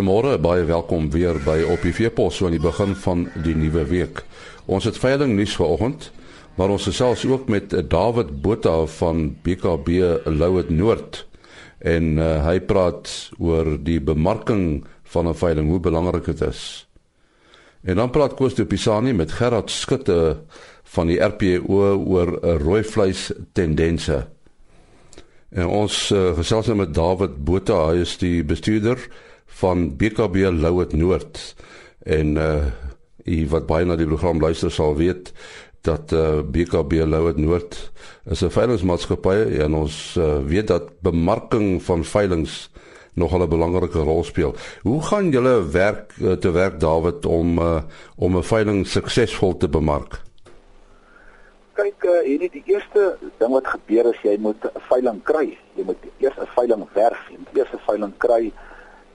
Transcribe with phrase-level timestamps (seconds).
[0.00, 3.82] Goeiemôre, baie welkom weer by op die Veepos so aan die begin van die nuwe
[3.84, 4.22] week.
[4.64, 6.06] Ons het veiling nuus vanoggend,
[6.56, 11.20] maar ons gesels ook met David Botha van BKB Louet Noord
[11.84, 16.88] en uh, hy praat oor die bemarking van 'n veiling, hoe belangrik dit is.
[17.84, 20.38] En dan praat Koos de Pisani met Gerard Skutte
[20.96, 24.26] van die RPO oor 'n rooi vleis tendense.
[25.50, 28.96] En ons uh, gesels nou met David Botha, hy is die bestuurder
[29.60, 31.54] van BKB Louet Noord.
[32.02, 32.64] En uh
[33.24, 35.32] u wat baie na die program luister sal weet
[35.84, 37.76] dat uh, BKB Louet Noord
[38.24, 42.68] is 'n veilingsmaatskappy en ons uh, weet dat bemarking van veilinge
[43.14, 44.54] nog 'n belangrike rol speel.
[44.82, 47.82] Hoe gaan julle werk uh, te werk David om uh,
[48.16, 50.20] om 'n veiling suksesvol te bemark?
[51.80, 55.46] kyk uh, hierdie die eerste ding wat gebeur is jy moet 'n veiling kry.
[55.76, 58.52] Jy moet eers 'n veiling werf en eers 'n veiling kry.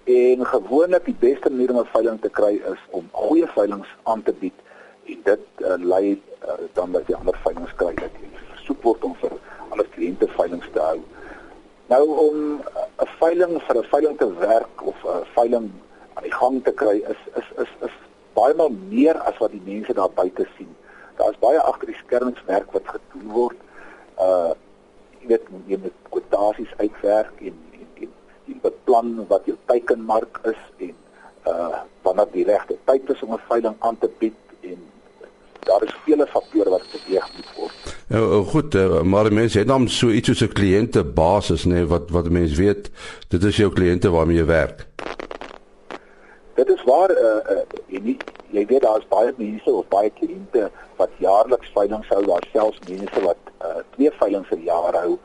[0.05, 4.23] En gewoonlik die beste manier om 'n veiling te kry is om goeie veilings aan
[4.23, 4.59] te bied
[5.05, 9.03] en dit uh, lei uh, dan dat jy ander veilings kry dat jy versoek word
[9.03, 9.31] om vir
[9.69, 10.99] ander kliënte veilings te hou.
[11.87, 12.61] Nou om
[13.01, 15.71] 'n veiling vir 'n veiling te werk of 'n veiling
[16.13, 17.95] aan die gang te kry is is is is
[18.33, 20.75] baie meer as wat die mense daar buite sien
[21.17, 23.59] daar's baie agter die skermswerk wat gedoen word.
[24.19, 24.53] Uh
[25.21, 27.55] jy weet jy moet kwotasies uitwerk en
[28.45, 30.95] jy beplan wat jou teikenmark is en
[31.51, 34.77] uh wanneer die regte tyd is om 'n veiling aan te bied en
[35.65, 37.95] daar is vele faktore wat beweeg moet word.
[38.07, 42.09] Ja, goed, uh, maar mense het dan so iets soos 'n kliëntebasis nê nee, wat
[42.09, 42.89] wat mense weet,
[43.27, 44.85] dit is jou kliënte waarmee jy werk.
[46.53, 48.17] Dit is waar uh, uh jy nie
[48.51, 53.21] jy weet daar's baie mense of baie kliënte wat jaarliks veiling hou, daar selfs mense
[53.21, 55.17] wat uh twee veilings per jaar hou.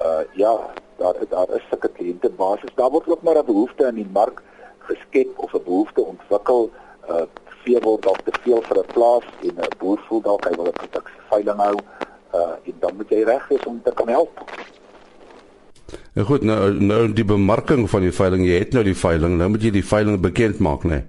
[0.00, 0.54] Uh ja,
[0.98, 2.74] daar daar is sulke kliënte basis.
[2.74, 4.42] Daar word ook maar 'n behoefte in die mark
[4.78, 6.70] geskep of 'n behoefte ontwikkel.
[7.08, 7.24] Uh
[7.64, 10.66] vee word dalk te veel vir 'n plaas en 'n boer voel dalk hy wil
[10.66, 11.76] 'n produksie veiling hou.
[12.34, 14.44] Uh en dan moet jy reg wees om te kan help.
[16.12, 19.48] Ja goed, nou nou die bemarking van die veiling, jy het nou die veiling, nou
[19.48, 20.88] moet jy die veiling bekend maak, né?
[20.88, 21.04] Nee?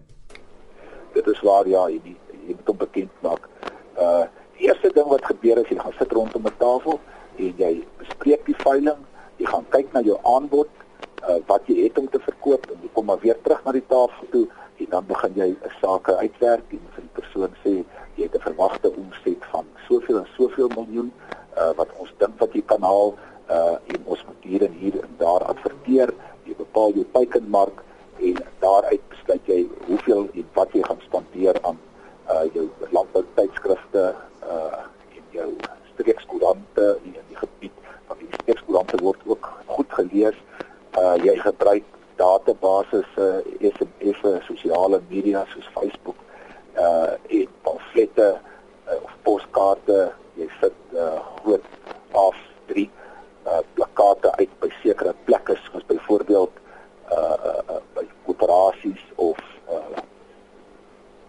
[1.13, 2.15] Dit is waar ja, jy,
[2.47, 3.49] jy moet hom bekend maak.
[3.97, 4.25] Uh
[4.57, 6.99] die eerste ding wat gebeur is jy gaan sit rondom 'n tafel
[7.35, 8.99] en jy bespreek die veiling,
[9.37, 10.69] jy gaan kyk na jou aanbod,
[11.29, 13.85] uh wat jy het om te verkoop en jy kom maar weer terug na die
[13.89, 14.45] tafel toe
[14.79, 17.73] en dan begin jy 'n saak uitwerk en vir die persoon sê
[18.17, 21.11] jy het 'n verwagte omset van soveel en soveel miljoen
[21.57, 23.15] uh wat ons dink wat jy kan haal
[23.49, 26.13] uh en ons moet hier en hier en daar adverteer,
[26.43, 27.83] jy bepaal jou teikenmark
[28.19, 31.79] en daaruit besluit jy hoeveel en wat jy gaan spandeer aan
[32.29, 34.05] uh jou landboutydskrifte
[34.43, 34.79] uh
[35.17, 35.49] en jou
[35.93, 40.37] streekskoerante in die gebied van die streekskoerante word ook goed gelees.
[40.97, 41.83] Uh jy gebruik
[42.15, 46.17] databasisse, uh, SMS, sosiale media soos Facebook
[46.79, 48.29] uh en pamflette
[48.87, 50.11] uh, of poskaarte.
[50.35, 51.65] Jy sit uh groot
[52.11, 52.89] A3
[53.45, 56.51] uh plakate uit by sekere plekke soos byvoorbeeld
[57.11, 59.39] uh, uh, uh by koöperasies of
[59.69, 60.01] uh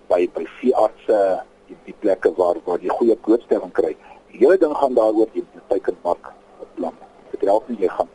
[0.09, 1.21] by by veeartse
[1.69, 3.94] die, die plekke waar waar jy goeie blootstelling kry.
[4.31, 6.97] Die hele ding gaan daaroor jy moet teikenmark beplan.
[7.32, 8.12] Dit help nie jy gaan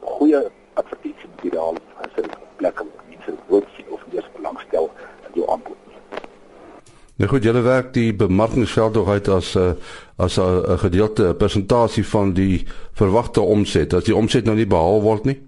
[0.00, 0.44] goeie
[0.80, 4.90] advertensie materiaal as 'n plek om mense wil sien of eers belangstel
[5.26, 5.76] in jou aanbod.
[7.16, 9.72] Nou goed, julle werk die bemarkingsveld tog uit as 'n uh,
[10.16, 13.94] as 'n gedeelte persentasie van die verwagte omset.
[13.94, 15.38] As die omset nou nie behaal word nie,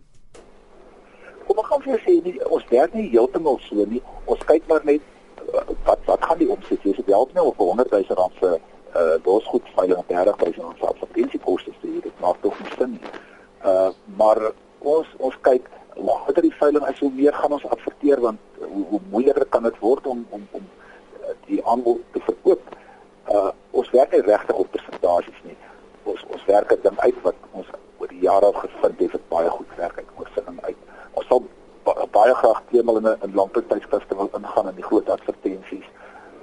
[1.47, 4.03] kom ek gaan vir sê nie, ons werk nie heeltemal so nie.
[4.25, 5.01] Ons kyk maar net
[5.55, 6.97] uh, wat wat gaan die omset wees?
[6.97, 8.61] Dit help nie of 100 000 rand se
[8.97, 12.01] uh bosgoed veiling 30 000 rand se advertensiekoste te hê.
[12.03, 13.11] Dit maak tog nie sin nie.
[13.65, 14.39] Uh maar
[14.79, 19.01] ons ons kyk later die veiling as hoe meer gaan ons adverteer want hoe, hoe
[19.11, 20.63] moeiliker kan dit word om om om
[21.47, 22.63] die aanbod te verkoop.
[23.31, 25.57] Uh ons werk nie regtig op persentasies nie.
[26.09, 29.51] Ons ons werk dit dan uit wat ons oor die jare gevind het wat baie
[29.51, 30.77] goed werk uit ons sinning uit
[31.13, 31.43] ons sal
[32.13, 35.89] baie graag tweemaal in 'n in landboutydskrifte wil ingaan in die groot advertensies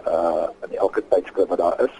[0.08, 1.96] uh in elke tydskrif wat daar is.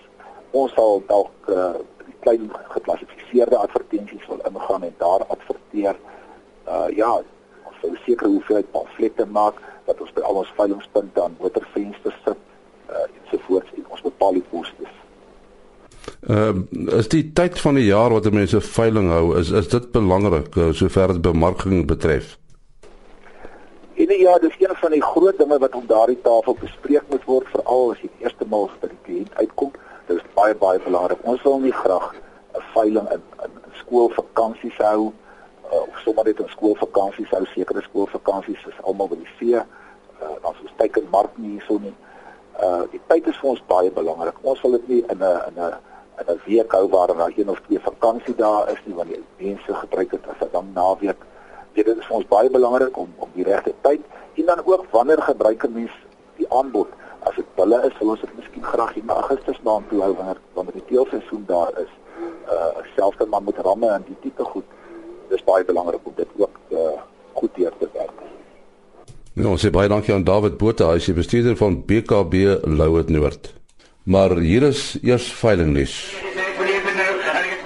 [0.52, 1.76] Ons sal dalk uh
[2.20, 5.96] klein geklassifiseerde advertensies wil ingaan en daar adverteer.
[6.68, 7.22] Uh ja,
[7.64, 12.38] ons sal seker hoeveelheid pamflette maak wat ons by al ons veilingspunte aan motorvensters sit
[12.90, 14.94] uh ensovoorts en ons bepaal die kostes.
[16.28, 19.92] Ehm uh, is die tyd van die jaar wat mense veiling hou is is dit
[19.92, 22.38] belangrik uh, sover dit bemarking betref?
[23.96, 27.48] En ja, dis een van die groot dinge wat op daardie tafel bespreek moet word
[27.52, 29.76] veral as jy die eerste maal by die kliënt uitkom.
[30.08, 31.20] Dit is baie baie belangrik.
[31.28, 32.16] Ons wil nie graag
[32.56, 37.46] 'n veiling in in, in skoolvakansies hou uh, of sommer net in skoolvakansies hou.
[37.46, 39.56] Sekere skoolvakansies is almal by die see.
[40.24, 41.96] uh ons is teken mark nie hierso nie.
[42.60, 44.40] Uh die tyd is vir ons baie belangrik.
[44.42, 47.50] Ons wil dit nie in 'n in 'n in 'n week hou waar daar een
[47.50, 51.18] of twee vakansie dae is nie want die mense gebruik dit as 'n lang naweek.
[51.74, 54.02] Dit is vir ons baie belangrik om om die regte tyd
[54.34, 55.92] en dan ook wanneer gebruik 'n mens
[56.38, 56.88] die aanbod.
[57.20, 60.40] As dit bulle is, sal ons dit miskien graag in Augustus maand toe hou wanneer
[60.54, 61.92] wanneer die teelseisoen daar is.
[62.54, 64.66] Uh selfs dan met ramme en die tipe goed.
[65.30, 67.00] Dis baie belangrik om dit ook uh
[67.34, 68.20] goed deur te werk.
[69.36, 72.34] Ons sê baie dankie aan David Botha, hy is bestuurder van BKB
[72.64, 73.63] Louet Noord.
[74.04, 75.94] Maar hier is eers veilingnuus.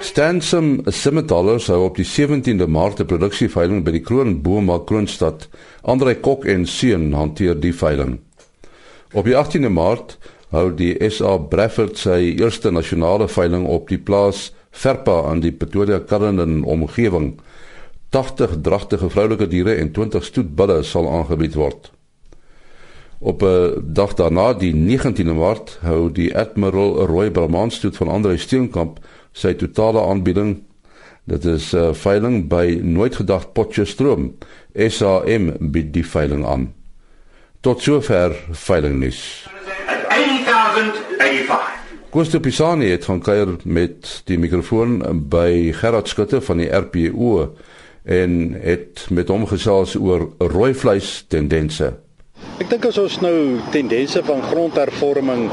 [0.00, 5.48] Stansom Simmetallers hou op die 17de Maart 'n produksieveiling by die Kroon Boma Kroonstad.
[5.82, 8.20] Andre Kok en seun hanteer die veiling.
[9.12, 10.18] Op die 18de Maart
[10.50, 16.00] hou die SA Bradford sy eerste nasionale veiling op die plaas Verpa aan die Pretoria
[16.00, 17.40] Cullinan omgewing.
[18.10, 21.97] 80 dragtige vroulike diere en 20 stoetbulle sal aangebied word.
[23.20, 28.36] Op 'n dag daarna, die 19de Maart, hou die Admiral Roy Bramant stoet van Andre
[28.36, 28.98] Steenkamp
[29.32, 30.62] sy totale aanbieding.
[31.24, 34.36] Dit is 'n uh, veiling by Nooit Gedag Potchefstroom.
[34.74, 36.74] SAM bied die veiling aan.
[37.60, 39.48] Tot sover veilingnuus.
[40.08, 41.76] 80085
[42.10, 47.54] Gusto Pisani het van kuier met die mikrofoon by Gerard Skutte van die RPO
[48.04, 52.07] en het met hom gesels oor rooi vleis tendense.
[52.58, 55.44] Ek dink as ons nou tendense van grondhervorming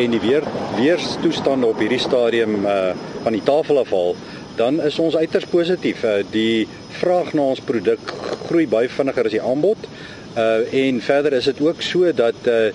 [0.00, 0.44] en die weer
[0.78, 2.94] weerstoestande op hierdie stadium uh
[3.24, 4.16] van die tafel afhaal,
[4.56, 6.02] dan is ons uiters positief.
[6.04, 6.66] Uh, die
[6.98, 8.00] vraag na ons produk
[8.48, 9.88] groei baie vinniger as die aanbod.
[10.40, 12.70] Uh en verder is dit ook so dat uh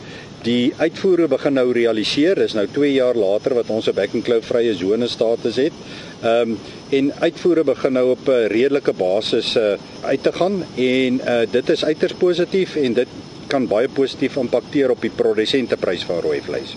[0.46, 2.40] die uitvoere begin nou realiseer.
[2.40, 5.74] Dis nou 2 jaar later wat ons 'n back and claw vrye sone status het.
[6.22, 9.74] Ehm um, en uitvoere begin nou op 'n redelike basis uh,
[10.04, 13.08] uit te gaan en uh, dit is uiters positief en dit
[13.50, 16.76] kan baie positief impakteer op die produsenteprys van rooi vleis.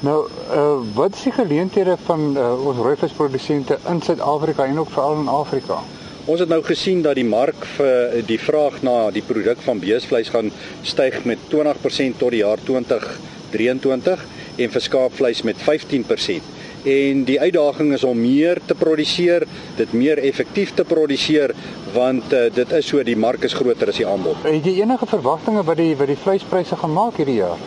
[0.00, 0.18] Nou,
[0.48, 5.20] uh, wat is die geleenthede van uh, ons rooi vleisprodusente in Suid-Afrika en ook veral
[5.20, 5.80] in Afrika?
[6.24, 10.30] Ons het nou gesien dat die mark vir die vraag na die produk van beesvleis
[10.32, 10.52] gaan
[10.86, 14.24] styg met 20% tot die jaar 2023
[14.56, 19.46] en vir skaapvleis met 15% en die uitdaging is om meer te produseer,
[19.76, 21.54] dit meer effektief te produseer
[21.94, 24.38] want uh, dit is so die mark is groter as die aanbod.
[24.46, 27.60] Het jy enige verwagtinge wat die wat die vleispryse gaan maak hierdie jaar?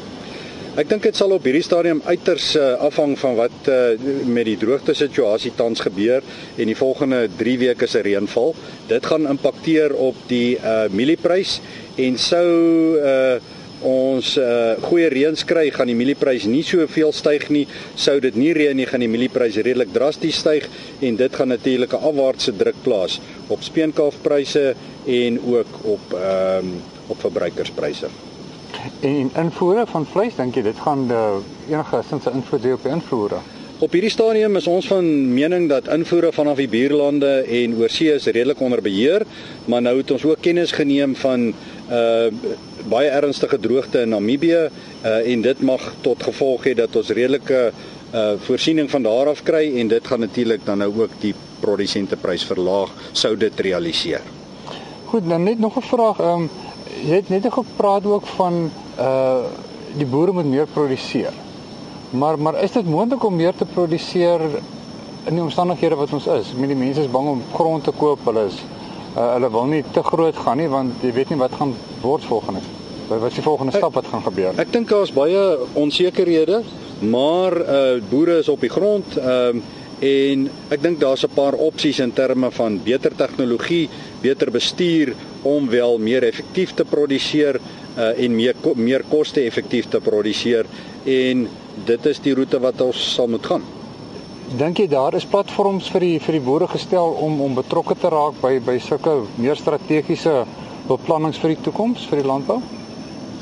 [0.73, 3.91] Ek dink dit sal op hierdie stadium uiters uh, afhang van wat uh,
[4.25, 6.25] met die droogte situasie tans gebeur
[6.57, 8.55] en die volgende 3 weke se reënval.
[8.89, 11.59] Dit gaan impakteer op die uh, mielieprys
[12.01, 12.47] en sou
[12.97, 13.37] uh,
[13.83, 17.65] ons uh, goeie reëns kry, gaan die mielieprys nie soveel styg nie.
[17.95, 20.67] Sou dit nie reën nie, gaan die mielieprys redelik drasties styg
[21.01, 24.75] en dit gaan natuurlik 'n afwaartse druk plaas op speenkalfpryse
[25.05, 28.07] en ook op ehm um, op verbruikerspryse.
[28.99, 31.35] En invoere van vleis, dink jy dit gaan uh,
[31.69, 33.39] enige sinse invloed hê op die invoere?
[33.83, 38.29] Op hierdie stadium is ons van mening dat invoere vanaf die buurlande en oorsee is
[38.29, 39.25] redelik onder beheer,
[39.67, 41.49] maar nou het ons ook kennis geneem van
[41.91, 42.29] uh
[42.87, 47.59] baie ernstige droogte in Namibië uh en dit mag tot gevolg hê dat ons redelike
[48.13, 52.47] uh voorsiening van daar af kry en dit gaan natuurlik dan nou ook die produsenteprys
[52.47, 54.23] verlaag sou dit realiseer.
[55.11, 56.19] Goed, dan net nog 'n vraag.
[56.19, 56.49] Ehm um,
[57.03, 59.43] jy het net gepraat ook van uh
[59.97, 61.42] die boere moet meer produseer.
[62.13, 64.41] Maar maar is dit moontlik om meer te produseer
[65.23, 66.51] in die omstandighede wat ons is?
[66.53, 68.59] Met die mense is bang om grond te koop, hulle is
[69.15, 72.25] uh, hulle wil nie te groot gaan nie want jy weet nie wat gaan word
[72.29, 72.61] volgende.
[73.09, 74.53] Wat is die volgende stap wat gaan gebeur?
[74.61, 75.41] Ek dink daar's baie
[75.79, 76.61] onsekerhede,
[77.01, 81.53] maar uh boere is op die grond ehm uh, en ek dink daar's 'n paar
[81.53, 83.89] opsies in terme van beter tegnologie,
[84.21, 87.57] beter bestuur om wel meer effektief te produseer
[87.97, 90.65] uh en meer meer koste-effektief te produseer
[91.05, 91.47] en
[91.85, 93.63] dit is die roete wat ons sal moet gaan.
[94.57, 98.11] Dink jy daar is platforms vir die vir die boere gestel om om betrokke te
[98.13, 100.43] raak by by sulke meer strategiese
[100.87, 102.59] beplannings vir die toekoms vir die landbou?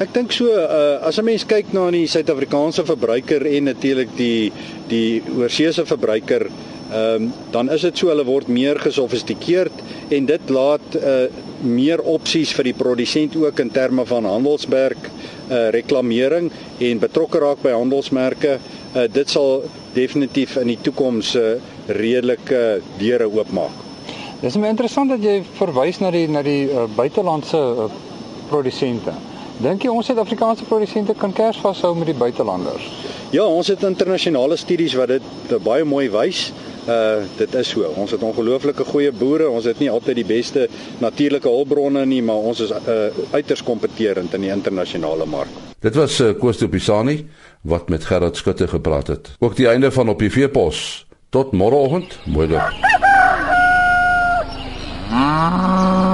[0.01, 4.51] Ek dink so uh, as 'n mens kyk na die Suid-Afrikaanse verbruiker en natuurlik die
[4.87, 6.47] die oorseese verbruiker,
[6.91, 11.27] ehm um, dan is dit so hulle word meer gesofistikeerd en dit laat uh,
[11.61, 15.11] meer opsies vir die produsent ook in terme van handelsmerk
[15.51, 18.57] uh, reklamering en betrokke raak by handelsmerke.
[18.95, 21.55] Uh, dit sal definitief in die toekoms uh,
[21.87, 23.87] redelike deure oopmaak.
[24.41, 27.91] Dis my interessant dat jy verwys na die na die uh, buitelandse uh,
[28.49, 29.13] produsente.
[29.61, 32.81] Dink jy ons Suid-Afrikaanse produsente kan kers vashou met die buitelanders?
[33.29, 36.47] Ja, ons het internasionale studies wat dit baie mooi wys.
[36.89, 37.85] Uh dit is so.
[38.01, 39.49] Ons het ongelooflike goeie boere.
[39.49, 40.65] Ons het nie altyd die beste
[41.03, 45.53] natuurlike hulpbronne nie, maar ons is uh uiters kompeterend in die internasionale mark.
[45.81, 47.19] Dit was uh, Koos de Pisani
[47.61, 49.29] wat met Gerard Skutte gepraat het.
[49.39, 51.05] Ook die einde van op die veepos.
[51.29, 52.17] Tot môreoggend.
[52.25, 52.73] Mooi dag.